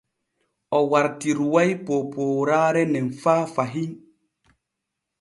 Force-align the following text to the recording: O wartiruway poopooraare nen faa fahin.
O 0.77 0.79
wartiruway 0.91 1.71
poopooraare 1.85 2.83
nen 2.93 3.07
faa 3.21 3.43
fahin. 3.53 3.91